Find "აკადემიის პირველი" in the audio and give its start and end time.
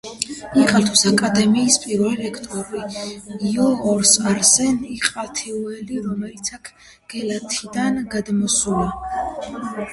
1.09-2.15